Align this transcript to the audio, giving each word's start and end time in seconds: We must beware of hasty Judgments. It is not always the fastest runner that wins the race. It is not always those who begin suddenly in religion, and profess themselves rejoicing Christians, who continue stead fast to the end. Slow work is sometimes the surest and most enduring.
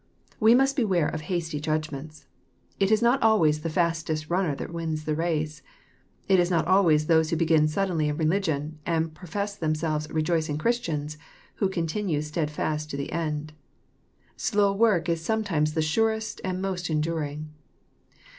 We 0.39 0.55
must 0.55 0.75
beware 0.75 1.07
of 1.09 1.21
hasty 1.29 1.59
Judgments. 1.59 2.25
It 2.79 2.89
is 2.91 3.03
not 3.03 3.21
always 3.21 3.59
the 3.61 3.69
fastest 3.69 4.31
runner 4.31 4.55
that 4.55 4.73
wins 4.73 5.03
the 5.05 5.13
race. 5.13 5.61
It 6.27 6.39
is 6.39 6.49
not 6.49 6.65
always 6.65 7.05
those 7.05 7.29
who 7.29 7.35
begin 7.35 7.67
suddenly 7.67 8.09
in 8.09 8.17
religion, 8.17 8.79
and 8.83 9.13
profess 9.13 9.55
themselves 9.55 10.09
rejoicing 10.09 10.57
Christians, 10.57 11.19
who 11.57 11.69
continue 11.69 12.23
stead 12.23 12.49
fast 12.49 12.89
to 12.89 12.97
the 12.97 13.11
end. 13.11 13.53
Slow 14.35 14.73
work 14.73 15.07
is 15.07 15.23
sometimes 15.23 15.75
the 15.75 15.83
surest 15.83 16.41
and 16.43 16.63
most 16.63 16.89
enduring. 16.89 17.53